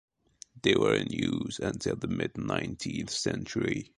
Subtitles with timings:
[0.63, 3.89] They were in use until the mid-nineteenth century.